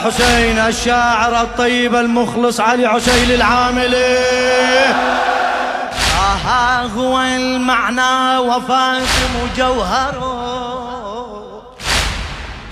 الحسين 0.00 0.58
الشاعر 0.58 1.40
الطيب 1.42 1.94
المخلص 1.94 2.60
علي 2.60 2.86
عسيل 2.86 3.32
العاملي 3.32 4.18
ها 6.44 6.82
هو 6.96 7.20
المعنى 7.20 8.38
وفاطم 8.38 9.34
جوهر 9.56 10.14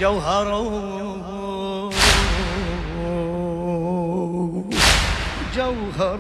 جوهر 0.01 0.49
جوهر 5.57 6.19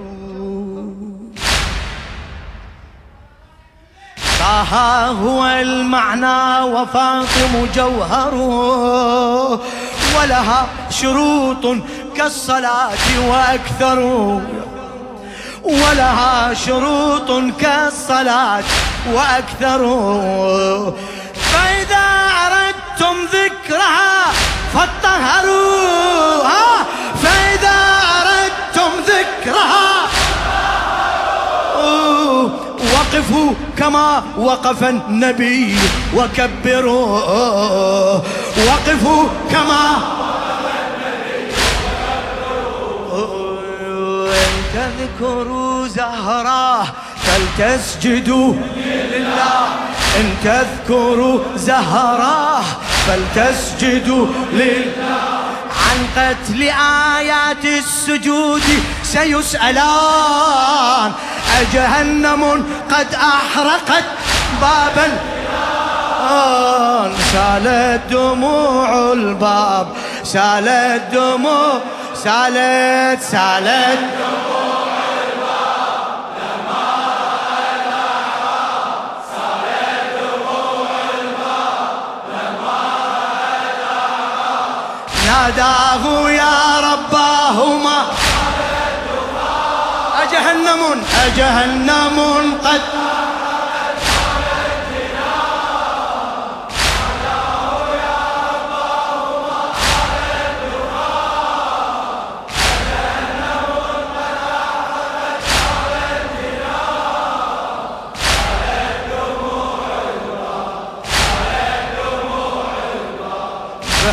طه 4.40 5.06
هو 5.06 5.46
المعنى 5.46 6.62
وفاطم 6.62 7.66
جوهر 7.74 8.34
ولها 10.18 10.66
شروط 10.90 11.64
كالصلاة 12.16 13.04
وأكثر. 13.28 13.98
ولها 15.64 16.54
شروط 16.54 17.30
كالصلاة 17.60 18.64
وأكثر. 19.14 19.80
فإذا 21.52 22.06
أردتم 22.44 23.16
ذكرها 23.32 24.32
فاطهروا 24.74 26.48
فإذا 27.22 27.78
أردتم 28.18 28.90
ذكرها 29.06 29.88
وقفوا 32.94 33.50
كما 33.78 34.22
وقف 34.38 34.84
النبي 34.84 35.76
وكبروا. 36.16 37.67
وقفوا 38.98 39.28
كما 39.50 40.18
تذكروا 44.74 45.88
زهراه 45.88 46.86
فلتسجدوا 47.22 48.54
لله؟ 48.76 49.66
إن 50.20 50.34
تذكروا 50.44 51.40
زهراه 51.56 52.62
فلتسجدوا 53.06 54.26
لله؟ 54.52 55.38
عن 55.88 55.98
قتل 56.16 56.62
آيات 57.16 57.64
السجود 57.64 58.62
سيسألان 59.02 60.32
أجهنم 61.60 62.64
قد 62.90 63.14
أحرقت 63.14 64.04
بابا 64.60 65.37
سالت 67.32 68.00
دموع 68.10 69.12
الباب. 69.12 69.86
سالت 70.24 71.02
دموع 71.12 71.80
سالت 72.14 73.22
سالت 73.22 73.98
دموع 74.18 74.88
الباب 75.24 76.02
سالت 79.32 80.04
دموع 80.18 80.90
الباب 81.20 81.90
ناداه 85.26 86.30
يا 86.30 86.58
رباهما. 86.80 87.98
أجهنم 90.22 90.82
أجهنم 91.26 92.16
قد 92.64 92.80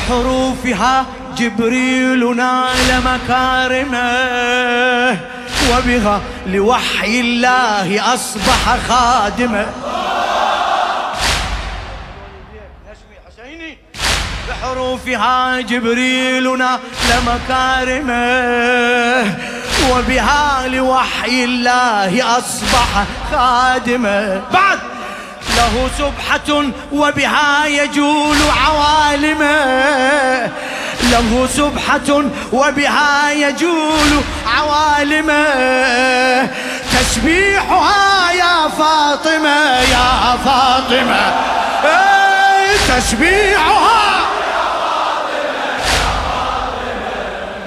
بحروفها 0.09 1.05
جبريل 1.37 2.35
نال 2.35 3.03
مكارمه 3.05 4.11
وبها 5.71 6.21
لوحي 6.47 7.19
الله 7.19 8.13
أصبح 8.13 8.77
خادمه. 8.89 9.65
بحروفها 14.49 15.61
جبريل 15.61 16.57
نال 16.57 16.79
مكارمه 17.25 18.25
وبها 19.91 20.67
لوحي 20.67 21.43
الله 21.43 22.37
أصبح 22.37 23.05
خادمه. 23.31 24.41
بعد! 24.53 24.94
له 25.55 25.89
سبحة 25.97 26.63
وبها 26.91 27.65
يجول 27.65 28.37
عوالمه 28.65 30.51
له 31.11 31.47
سبحة 31.53 32.23
وبها 32.53 33.31
يجول 33.31 34.21
عوالمه 34.57 35.45
تسبيحها 36.91 38.31
يا 38.31 38.69
فاطمة 38.69 39.79
يا 39.79 40.37
فاطمة. 40.45 41.33
تسبيحها. 42.87 44.25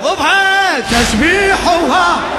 ضبها 0.02 0.80
تسبيحها. 0.80 2.37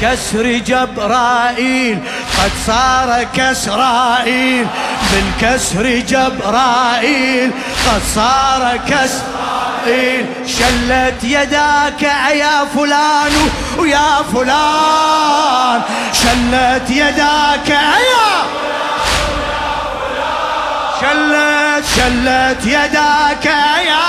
بالكسر 0.00 0.58
جبرائيل 0.58 1.98
قد 2.38 2.50
صار 2.66 3.26
كسرائيل. 3.36 4.66
بالكسر 5.12 5.86
جبرائيل 6.08 7.50
قد 7.86 8.02
صار 8.14 8.80
كسرائيل. 8.88 10.26
شلت 10.46 11.24
يداك 11.24 12.02
يا 12.32 12.64
فلان 12.74 13.32
ويا 13.78 14.22
فلان. 14.34 15.82
شلت 16.12 16.90
يداك 16.90 17.68
يا 17.68 18.28
شلت 21.00 21.84
شلت 21.96 22.66
يداك 22.66 23.46
يا 23.86 24.08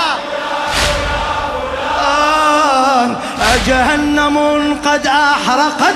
جهنم 3.66 4.38
قد 4.84 5.06
أحرقت 5.06 5.94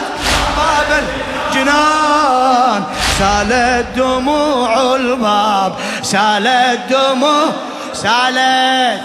باب 0.56 1.02
الجنان. 1.02 2.84
سالت 3.18 3.86
دموع 3.96 4.94
الباب 4.94 5.72
سالت 6.02 6.80
دموع 6.90 7.52
سالت 7.92 9.00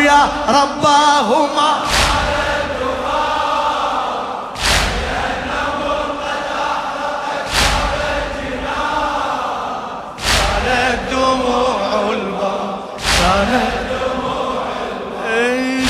يا 0.00 0.28
رباهما. 0.48 1.70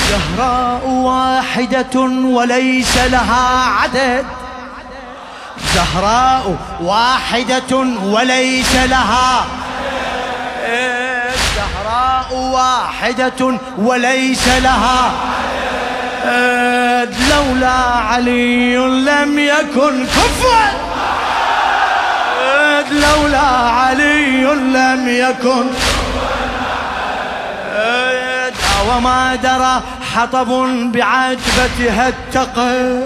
زهراء 0.09 0.87
واحدة 0.87 1.99
وليس 2.35 2.97
لها 2.97 3.65
عدد. 3.65 4.25
زهراء 5.75 6.57
واحدة 6.81 7.77
وليس 8.03 8.75
لها 8.75 9.45
زهراء 9.45 9.60
واحدة 12.33 13.59
وليس 13.77 14.47
لها. 14.47 15.11
لولا 17.29 17.79
علي 18.09 18.75
لم 18.77 19.39
يكن 19.39 20.05
كفوا. 20.05 20.65
لولا 22.91 23.47
لم 24.53 25.07
يكن. 25.07 25.65
وما 28.89 29.35
درى 29.35 29.81
حطب 30.15 30.47
بعتبتها 30.91 32.07
اتقى 32.07 32.99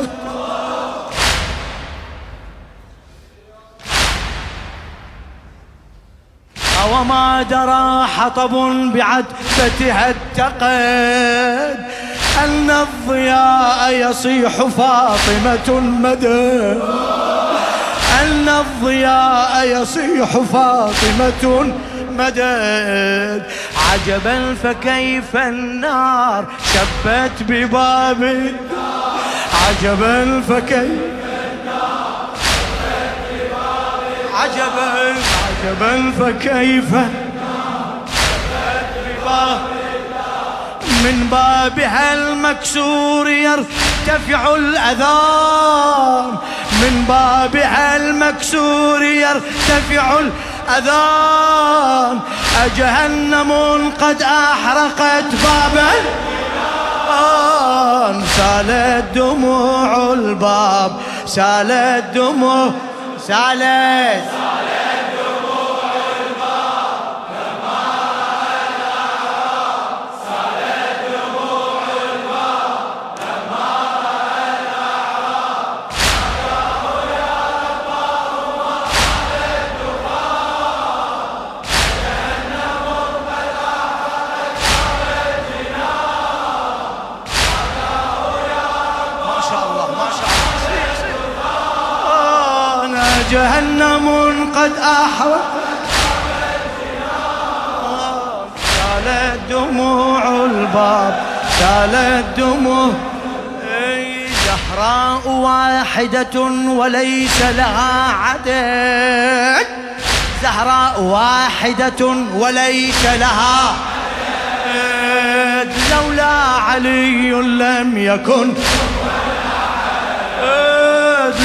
وما 6.93 7.43
درى 7.43 8.07
حطب 8.07 8.51
بعتبتها 8.93 10.09
اتقد 10.09 11.85
أن 12.43 12.69
الضياء 12.69 14.09
يصيح 14.09 14.51
فاطمة 14.51 15.79
مدى 15.79 16.79
أن 18.21 18.49
الضياء 18.49 19.81
يصيح 19.81 20.29
فاطمة 20.37 21.73
مدد 22.11 23.43
عجبا 23.91 24.55
فكيف 24.63 25.35
النار 25.35 26.45
شبت 26.73 27.43
بباب 27.43 28.51
عجبا 29.67 30.41
فكيف 30.49 31.15
عجبا 34.33 35.13
عجبا 35.65 36.11
فكيف؟ 36.19 36.93
من 41.03 41.27
بابها 41.31 42.13
المكسور 42.13 43.29
يرتفع 43.29 44.55
الأذان. 44.55 46.37
من 46.71 47.05
بابها 47.07 47.95
المكسور 47.95 49.03
يرتفع 49.03 50.19
الأذان. 50.19 52.19
أجهنم 52.65 53.51
قد 54.01 54.21
أحرقت 54.21 55.25
بابا 55.43 55.89
سالت 58.37 59.05
دموع 59.15 60.13
الباب. 60.13 60.91
سالت 61.25 62.05
دموع 62.15 62.71
سالت, 63.27 64.23
جهنم 93.31 94.07
قد 94.55 94.71
أحرق 94.77 95.45
سالت 98.77 99.39
دموع 99.49 100.27
الباب 100.27 101.23
سالت 101.59 102.25
دموع 102.37 102.91
زهراء 104.45 105.27
واحدة 105.27 106.41
وليس 106.67 107.41
لها 107.41 108.13
عدد. 108.13 109.65
زهراء 110.43 111.01
واحدة 111.01 112.07
وليس 112.35 113.05
لها 113.05 113.75
عدد. 114.65 115.71
لولا 115.91 116.33
علي 116.67 117.31
لم 117.31 117.97
يكن 117.97 118.53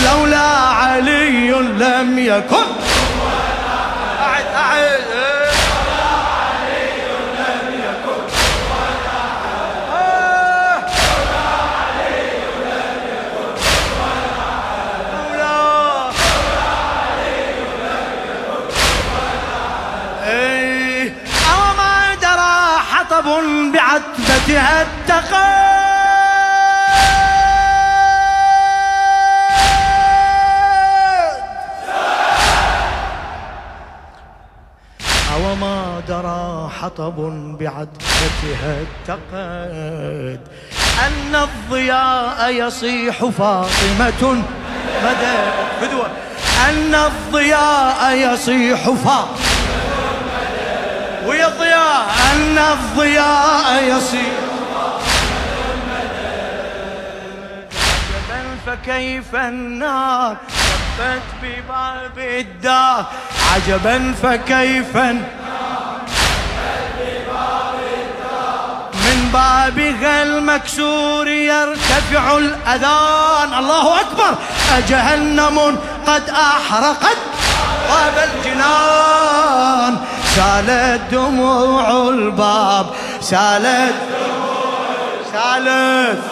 لولا 0.04 0.48
علي 0.80 1.50
لم 1.50 2.18
يكن. 2.18 2.66
أعد 4.22 4.44
أعد 4.54 5.00
حطب 23.10 23.24
بعتبتها 23.72 24.82
اتقى 24.82 25.59
حطب 36.82 37.14
بعدفتها 37.60 38.82
اتقد 38.82 40.40
أن 41.06 41.34
الضياء 41.34 42.50
يصيح 42.50 43.24
فاطمة 43.24 44.42
مدى 45.04 45.38
فدوة 45.80 46.06
أن 46.68 46.94
الضياء 46.94 48.14
يصيح 48.14 48.90
فاطمة. 48.90 49.36
ويا 51.26 51.48
ضياء 51.48 52.06
أن 52.32 52.58
الضياء 52.58 53.84
يصيح 53.84 54.32
فكيف 58.66 59.34
النار؟ 59.34 60.36
شبت 60.48 61.22
بباب 61.42 62.18
الدار. 62.18 63.06
عجبا 63.54 64.14
فكيف 64.22 64.96
النار؟ 64.96 65.39
بابها 69.32 70.22
المكسور 70.22 71.28
يرتفع 71.28 72.38
الأذان. 72.38 73.58
الله 73.58 74.00
أكبر. 74.00 74.34
أجهنم 74.78 75.78
قد 76.06 76.28
أحرقت 76.30 77.16
باب 77.88 78.28
الجنان. 78.28 79.96
سالت 80.36 81.00
دموع 81.12 81.90
الباب. 81.90 82.86
سالت 83.20 83.94
سالت. 85.32 86.22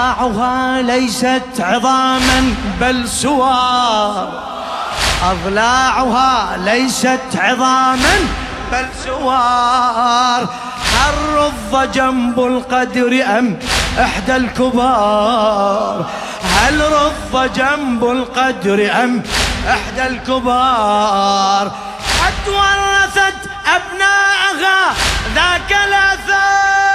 أضلاعها 0.00 0.82
ليست 0.82 1.60
عظاما 1.60 2.54
بل 2.80 3.08
سوار 3.08 4.42
أضلاعها 5.22 6.56
ليست 6.56 7.20
عظاما 7.34 8.14
بل 8.72 8.86
سوار 9.04 10.48
هل 10.96 11.14
رض 11.34 11.92
جنب 11.92 12.40
القدر 12.40 13.38
أم 13.38 13.58
إحدى 14.00 14.36
الكبار؟ 14.36 16.06
هل 16.58 16.80
رض 16.80 17.52
جنب 17.52 18.04
القدر 18.04 18.90
أم 19.04 19.22
إحدى 19.68 20.06
الكبار؟ 20.06 21.72
قد 22.20 22.48
ورثت 22.48 23.50
أبناءها 23.66 24.94
ذاك 25.34 25.76
الأثار 25.88 26.89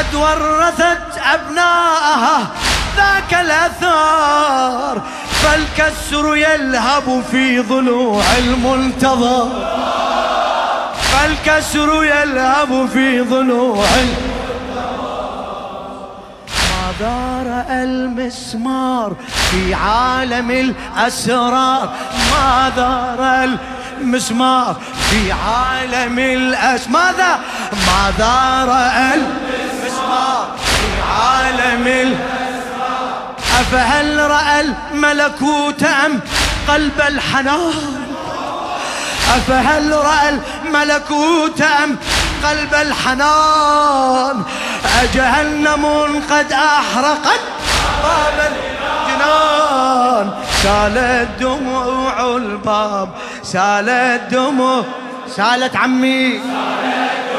قد 0.00 0.14
ورثت 0.14 1.18
أبناءها 1.34 2.46
ذاك 2.96 3.34
الأثار 3.40 5.02
فالك 5.30 5.68
فالكسر 5.76 6.36
يلهب 6.36 7.22
في 7.30 7.60
ضلوع 7.60 8.22
المنتظر. 8.38 9.48
فالكسر 11.02 12.04
يلهب 12.04 12.88
في 12.92 13.20
ضلوع 13.20 13.86
ماذا 16.70 17.42
رأى 17.46 17.84
المسمار 17.84 19.16
في 19.50 19.74
عالم 19.74 20.50
الأسرار 20.50 21.92
ماذا 22.32 23.16
رأى 23.18 23.56
المسمار 24.00 24.76
في 25.10 25.32
عالم 25.32 26.18
الأس 26.18 26.88
ماذا؟ 26.88 27.38
ماذا 27.72 28.64
رأى 28.64 29.14
المسمار 29.14 29.49
في 30.56 31.02
عالم 31.02 32.16
أفهل 33.60 34.30
رأى 34.30 34.60
الملكوت 34.60 35.82
أم 35.82 36.20
قلب 36.68 37.00
الحنان؟ 37.08 37.72
أفهل 39.36 39.92
رأى 39.92 40.38
الملكوت 40.64 41.62
أم 41.62 41.96
قلب 42.44 42.74
الحنان؟ 42.74 44.42
أجهنم 45.02 45.84
قد 46.30 46.52
أحرقت 46.52 47.40
باب 48.02 48.52
الجنان. 48.52 50.30
سالت 50.62 51.28
دموع 51.40 52.36
الباب 52.36 53.08
سالت 53.42 54.22
دموع 54.30 54.84
سالت 55.36 55.76
عمي. 55.76 56.40
سالت 56.40 57.29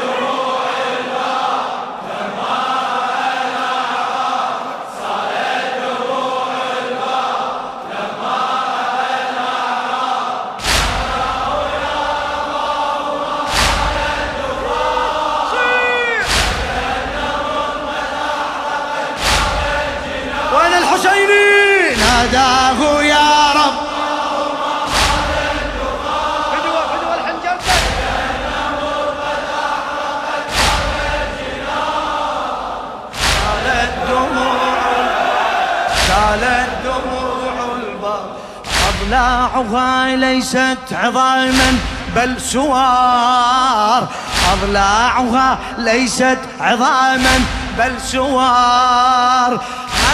أضلاعها 39.32 40.16
ليست 40.16 40.78
عظاما 40.92 41.80
بل 42.16 42.42
سوار. 42.42 44.08
أضلاعها 44.54 45.60
ليست 45.78 46.38
عظاما 46.60 47.40
بل 47.78 48.02
سوار. 48.02 49.62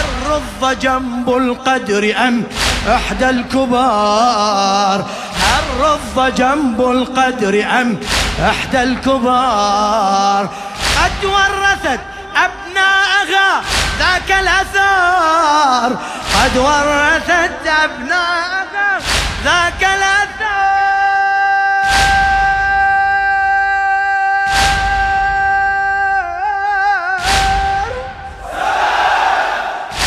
الرض 0.00 0.78
جنب 0.80 1.28
القدر 1.36 2.14
أم 2.28 2.44
إحدى 2.88 3.30
الكبار؟ 3.30 5.06
الرض 5.58 6.34
جنب 6.34 6.80
القدر 6.80 7.66
أم 7.80 7.98
إحدى 8.42 8.82
الكبار؟ 8.82 10.48
قد 10.98 11.24
ورثت 11.24 12.00
أبناءها 12.36 13.62
ذاك 13.98 14.30
الأثار 14.40 15.98
قد 16.34 16.56
ورثت 16.56 17.66
أبناءها 17.84 18.98
ذاك 19.44 19.82
الأثار 19.82 20.18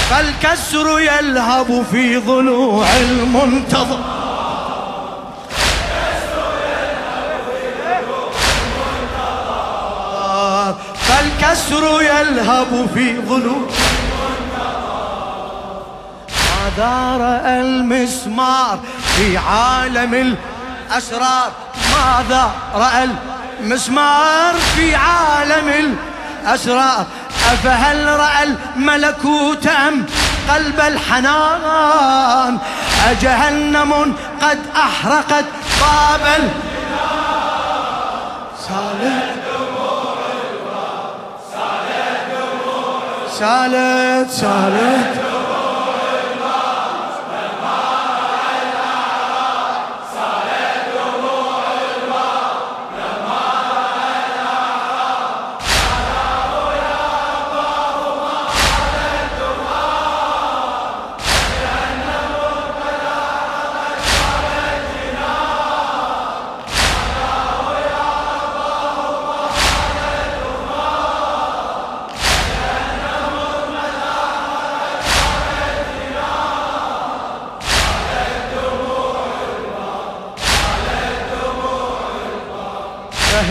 فالكسر 0.10 1.00
يلهب 1.00 1.86
في 1.92 2.18
ضلوع 2.18 2.86
المنتظر. 3.02 4.21
فالكسر 11.22 12.02
يلهب 12.02 12.90
في 12.94 13.14
ماذا 16.78 17.18
رأى 17.18 17.62
المسمار 17.62 18.80
في 19.16 19.38
عالم 19.38 20.36
الأسرار؟ 20.92 21.52
ماذا 21.92 22.52
رأى 22.76 23.08
المسمار 23.60 24.54
في 24.76 24.96
عالم 24.96 25.96
الأسرار؟ 26.46 27.06
أفهل 27.52 28.08
رأى 28.08 28.44
الملكوت 28.44 29.68
أم 29.68 30.06
قلب 30.50 30.80
الحنان؟ 30.80 32.58
أجهنم 33.08 34.16
قد 34.42 34.60
أحرقت 34.76 35.46
باب 35.82 36.52
سالت 43.42 44.30
سالت 44.30 45.21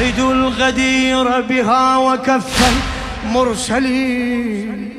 شهدوا 0.01 0.33
الغدير 0.33 1.41
بها 1.41 1.97
وكف 1.97 2.73
المرسلين. 3.25 4.91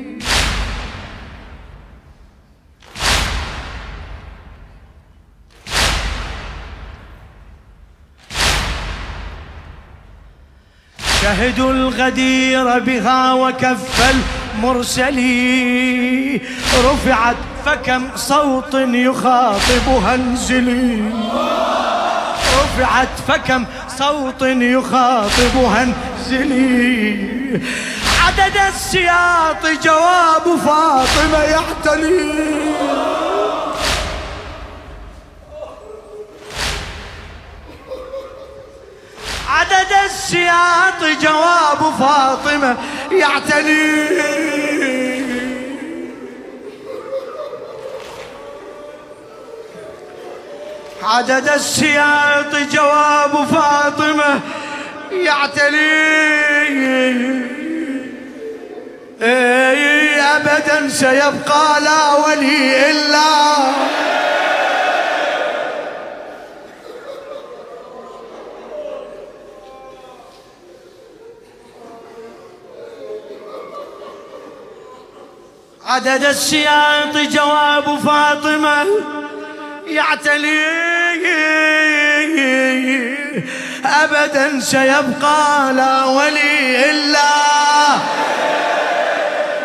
شهدوا 11.22 11.72
الغدير 11.72 12.78
بها 12.78 13.32
وكف 13.32 14.10
المرسلين. 14.54 16.40
رفعت 16.84 17.36
فكم 17.64 18.08
صوت 18.16 18.74
يخاطبها 18.74 20.14
انزلي 20.14 21.02
رفعت 22.52 23.08
فكم 23.28 23.64
صوت 24.02 24.42
يخاطبها 24.42 25.82
انزلي. 25.82 27.62
عدد 28.24 28.56
السياط 28.68 29.66
جواب 29.84 30.58
فاطمة 30.66 31.42
يعتلي 31.42 32.32
عدد 39.48 39.92
السياط 40.04 41.02
جواب 41.22 41.94
فاطمة 41.98 42.76
يعتلي 43.12 44.61
عدد 51.02 51.48
السياط 51.48 52.56
جواب 52.72 53.46
فاطمة 53.46 54.40
يعتلي 55.12 56.02
اي 59.22 60.20
ابدا 60.20 60.88
سيبقى 60.88 61.80
لا 61.80 62.12
ولي 62.14 62.90
إلا. 62.90 63.52
عدد 75.86 76.24
السياط 76.24 77.16
جواب 77.16 77.98
فاطمة 77.98 78.86
يعتلي 79.94 80.62
أبدا 83.84 84.60
سيبقى 84.60 85.72
لا 85.72 86.04
ولي 86.04 86.90
إلا. 86.90 87.32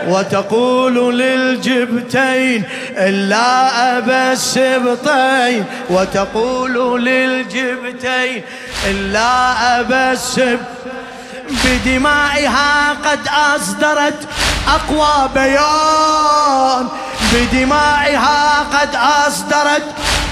وتقول 0.08 1.20
للجبتين 1.20 2.64
إلا 2.98 3.98
أبا 3.98 4.32
السبطين. 4.32 5.66
وتقول 5.90 7.06
للجبتين 7.06 8.42
إلا 8.86 9.30
أبا 9.80 10.12
السبطين 10.12 10.78
بدمائها 11.66 12.90
قد 13.06 13.20
أصدرت 13.56 14.28
أقوى 14.68 15.30
بيان. 15.34 16.88
بدمائها 17.34 18.66
قد 18.74 18.96
أصدرت 19.28 19.84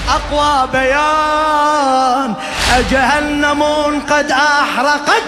أقوى 0.08 0.68
بيان 0.72 2.34
أجهنم 2.76 3.62
قد 4.10 4.30
أحرقت 4.30 5.22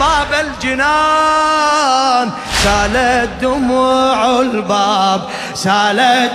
باب 0.00 0.46
الجنان. 0.46 2.30
سالت 2.62 3.30
دموع 3.40 4.40
الباب 4.40 5.20
سالت 5.54 6.32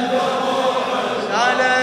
سالت 1.32 1.77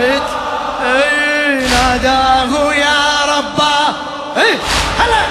عبد 0.00 0.22
إي 0.82 1.68
ناداه 1.68 2.74
يا 2.74 3.24
ربا. 3.28 3.94
إي 4.36 4.58
هلا. 4.98 5.22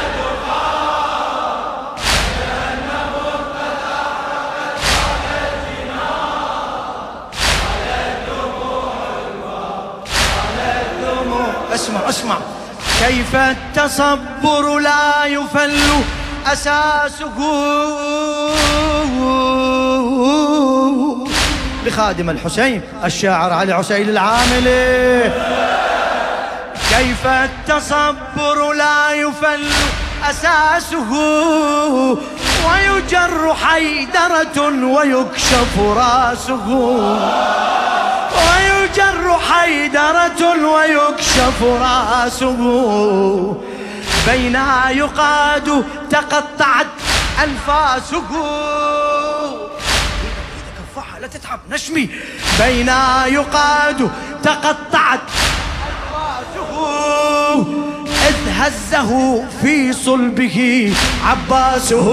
اسمع 11.76 12.10
اسمع. 12.10 12.38
كيف 13.00 13.36
التصبر 13.36 14.80
لا 14.80 15.26
يفل؟ 15.26 15.80
أساسه 16.48 17.40
لخادم 21.90 22.30
الحسين 22.30 22.82
الشاعر 23.06 23.54
علي 23.54 23.74
عسيل 23.74 24.10
العاملي 24.10 25.32
كيف 26.90 27.28
التصبر 27.28 28.74
لا 28.74 29.12
يفل 29.12 29.66
أساسه 30.30 31.12
ويجر 32.68 33.56
حيدرة 33.64 34.86
ويكشف 34.86 35.80
راسه. 35.80 36.68
ويجر 38.36 39.40
حيدرة 39.50 40.42
ويكشف 40.66 41.64
راسه. 41.64 42.62
بينها 44.28 44.90
يقاد 44.90 45.84
تقطعت 46.10 46.88
أنفاسه. 47.44 48.30
لا 51.22 51.28
تتعب 51.28 51.60
نشمي. 51.72 52.10
بين 52.60 52.88
يقاد 53.28 54.12
تقطعت. 54.44 55.20
إذ 58.30 58.36
هزه 58.60 59.44
في 59.62 59.94
صلبه 59.94 60.94
عباسه. 61.26 62.08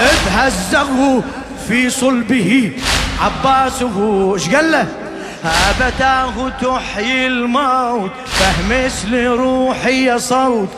إذ 0.00 0.28
هزه 0.30 1.22
في 1.68 1.90
صلبه 1.90 2.72
عباسه. 3.20 4.32
إيش 4.34 4.48
قال 4.48 4.72
له؟ 4.72 4.86
أبتاه 5.44 6.52
تحيي 6.62 7.26
الموت 7.26 8.10
فهمس 8.26 9.04
لروحي 9.04 10.18
صوت 10.18 10.68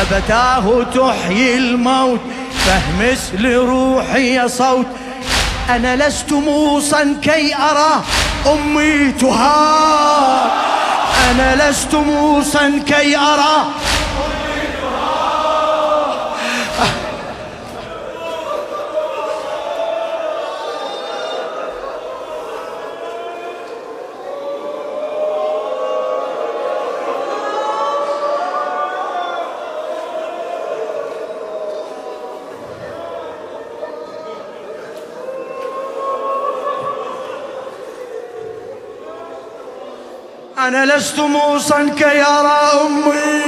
أبتاه 0.00 0.82
تحيي 0.82 1.58
الموت 1.58 2.20
فهمس 2.66 3.32
لروحي 3.34 4.48
صوت 4.48 4.86
أنا 5.68 5.96
لست 6.08 6.32
موصا 6.32 7.16
كي 7.22 7.54
أرى 7.56 8.02
أمي 8.46 9.12
تهان. 9.12 10.50
أنا 11.30 11.70
لست 11.70 11.94
موصا 11.94 12.82
كي 12.86 13.16
أرى 13.16 13.66
أنا 40.70 40.86
لست 40.96 41.18
موصا 41.18 41.94
كي 41.98 42.16
يرى 42.16 42.60
أمي. 42.86 43.42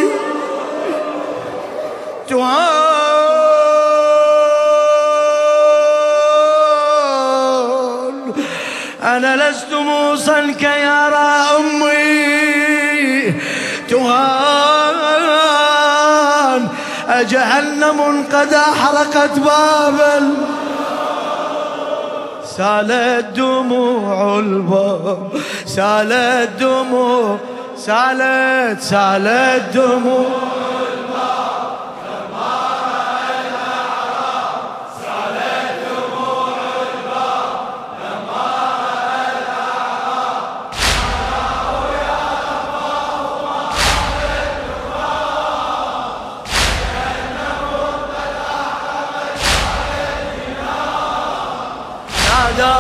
تهان 7.03 8.33
أنا 9.03 9.51
لست 9.51 9.73
موصا 9.73 10.53
كي 10.61 10.67
يرى 10.67 11.47
أمي. 11.59 13.33
تهان 13.89 14.73
أجهنم 17.09 18.27
قد 18.33 18.55
أحرقت 18.55 19.39
بابا 19.39 20.35
سالت 22.57 23.35
دموع 23.37 24.39
الباب 24.39 25.33
سالت 25.65 26.49
دموع 26.61 27.39
سالت 27.77 28.81
سالت 28.81 29.73
دموع. 29.75 30.27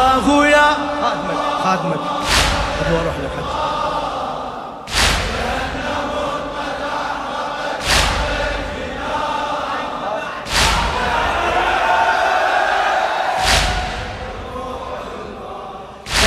ناداه 0.02 0.46
يا 0.46 0.66
خادمك. 1.02 1.38
خادمك 1.64 2.00
ابو 2.86 2.96
أروح 3.00 3.14
لك 3.22 3.30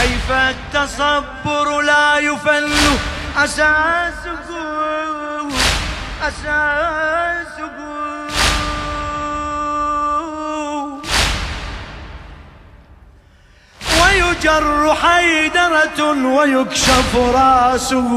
كيف 0.02 0.32
التصبر 0.32 1.82
لا 1.82 2.18
يفل؟ 2.18 2.72
أساسه 3.38 4.50
أساسه 6.28 7.25
ويجر 14.36 14.96
حيدرة 14.96 16.00
ويكشف 16.26 17.16
راسه. 17.16 18.12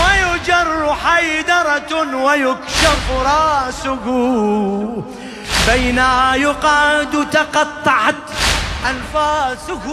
ويجر 0.00 0.96
حيدرة 1.04 2.16
ويكشف 2.16 3.04
راسه. 3.24 4.06
بين 5.68 5.98
يقاد 6.34 7.30
تقطعت 7.30 8.14
أنفاسه. 8.90 9.86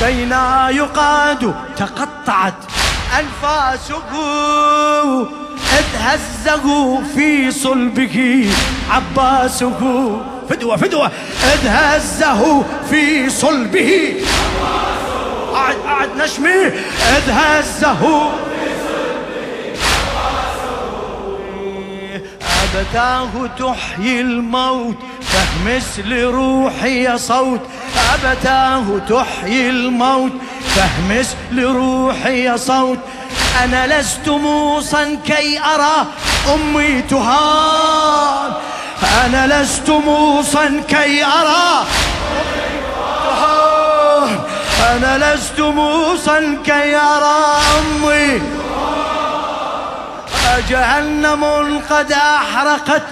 بين 0.00 0.32
يقاد 0.68 1.54
تقطعت 1.76 2.54
أنفاسه. 3.18 4.02
إذ 5.72 5.96
هزه 6.00 7.00
في 7.14 7.50
صلبه 7.50 8.50
عباسه. 8.90 10.31
فدوة 10.48 10.76
فدوة. 10.76 11.10
إذ 11.44 11.68
هزه 11.68 12.64
في 12.90 13.30
صلبه. 13.30 14.14
قعد 15.54 15.76
قعد 15.86 16.08
نشمي. 16.16 16.66
إذ 17.16 17.30
هزه 17.30 18.30
أبتاه 22.74 23.30
تحيي 23.58 24.20
الموت 24.20 24.96
فاهمس 25.22 26.00
لروحي 26.04 27.18
صوت. 27.18 27.60
أبتاه 28.14 28.98
تحيي 29.08 29.70
الموت 29.70 30.32
فاهمس 30.74 31.36
لروحي 31.52 32.58
صوت. 32.58 32.98
أنا 33.64 34.00
لست 34.00 34.28
موصا 34.28 35.18
كي 35.26 35.58
أرى 35.58 36.06
أمي 36.54 37.02
تهان. 37.02 38.52
أنا 39.02 39.62
لست 39.62 39.90
موصا 39.90 40.82
كي 40.88 41.24
أرى. 41.24 41.86
أنا 44.92 45.34
لست 45.34 45.60
موصا 45.60 46.58
كي 46.64 46.96
أرى 46.96 47.60
أمي. 47.78 48.42
جهنم 50.68 51.44
قد 51.90 52.12
أحرقت 52.12 53.02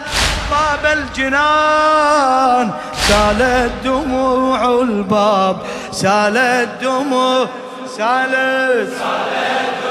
باب 0.51 0.99
الجنان. 0.99 2.71
سالت 3.09 3.73
دموع 3.85 4.65
الباب 4.65 5.57
سالت 5.93 6.69
دموع 6.83 7.47
سالت 7.97 8.89
سالت 8.99 9.90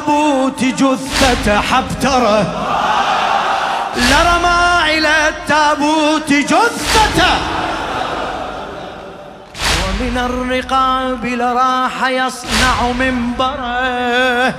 التابوت 0.00 0.64
جثة 0.64 1.60
حبتره 1.60 2.46
لرمى 3.96 4.98
إلى 4.98 5.28
التابوت 5.28 6.32
جثته 6.32 7.36
ومن 9.82 10.18
الرقاب 10.18 11.26
لراح 11.26 12.08
يصنع 12.08 12.92
منبره. 12.98 14.54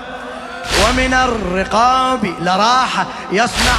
ومن 0.83 1.13
الرقاب 1.13 2.33
لراح 2.41 3.05
يصنع 3.31 3.77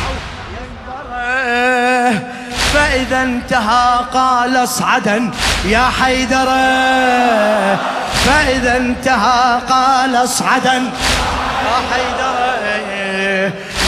منبره. 0.53 2.23
فإذا 2.75 3.23
انتهى 3.23 3.99
قال 4.15 4.57
اصعدا 4.57 5.31
يا 5.65 5.91
حيدر 6.01 6.47
فإذا 8.25 8.77
انتهى 8.77 9.61
قال 9.71 10.17
اصعدا 10.17 10.91
حيدر 11.91 12.33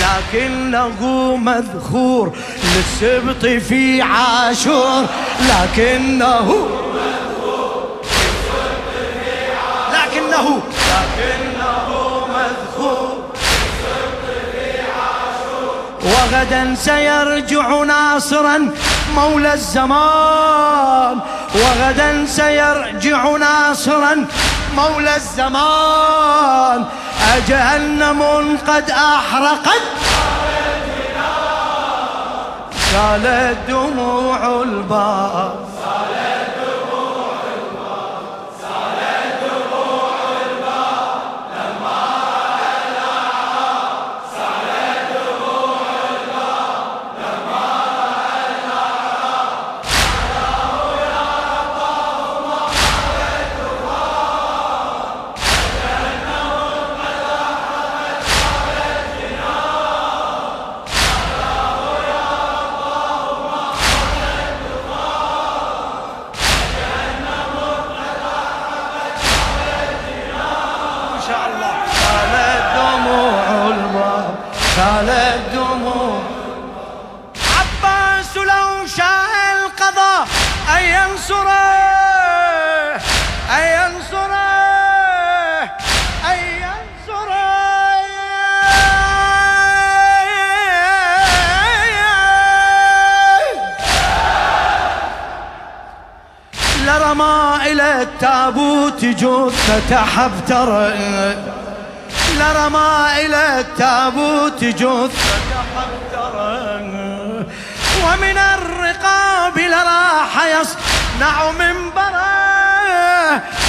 لكنه 0.03 1.01
مذخور 1.37 2.33
للسبط 2.65 3.47
في 3.47 4.03
عاشور 4.03 5.05
لكنه 5.41 6.69
لكنه 9.93 10.63
لكنه 10.91 11.89
مذخور 12.29 13.25
وغدا 16.05 16.75
سيرجع 16.75 17.83
ناصرا 17.85 18.71
مولى 19.15 19.53
الزمان. 19.53 21.21
وغدا 21.55 22.27
سيرجع 22.27 23.37
ناصرا 23.37 24.27
مولى 24.77 25.17
الزمان. 25.17 26.85
أجهنم 27.37 28.23
قد 28.69 28.91
أحرقت. 28.91 29.83
سالت 32.93 33.59
دموع 33.69 34.63
الباب 34.63 35.74
التابوت 98.03 99.05
جثة 99.05 99.97
حبتر 99.97 100.93
لرمى 102.39 103.07
إلى 103.27 103.61
التابوت 103.61 104.65
جثة 104.65 105.35
حبتر 105.77 106.35
ومن 108.05 108.39
الرقاب 108.39 109.59
لراح 109.59 110.47
يصنع 110.61 111.51
منبره 111.51 112.35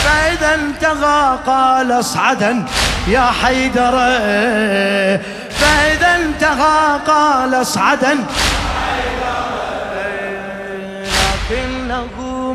فإذا 0.04 0.54
انتهى 0.56 1.38
قال 1.46 1.92
اصعدا 1.92 2.66
يا 3.08 3.32
حيدر. 3.44 3.92
فإذا 5.60 6.16
انتهى 6.16 7.00
قال 7.08 7.62
اصعدا 7.62 8.26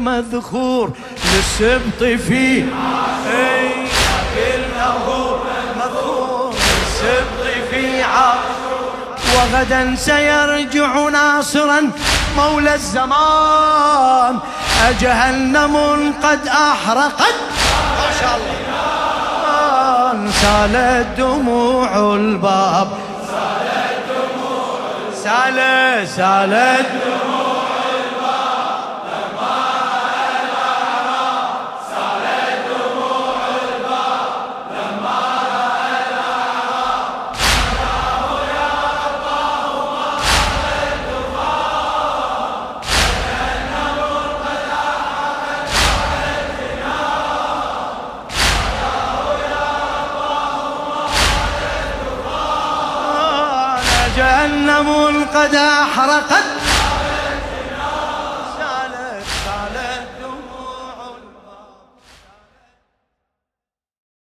مذخور 0.05 0.93
للسبط 1.35 2.01
مذخور 5.77 6.53
للسبط 6.55 7.43
في 7.71 8.05
وغدا 9.37 9.95
سيرجع 9.97 11.09
ناصرا 11.09 11.91
مولى 12.37 12.75
الزمان. 12.75 14.39
أجهنم 14.89 15.75
قد 16.23 16.49
أحرقت 16.49 17.35
ما 17.99 18.09
شاء 18.21 18.37
الله. 18.37 18.51
سالت 20.31 21.07
دموع 21.19 22.15
الباب. 22.15 22.89
سالت 23.27 24.09
سالت 25.25 26.05
جهنم 26.17 27.20
قد 55.41 55.55
أحرقت 55.55 56.50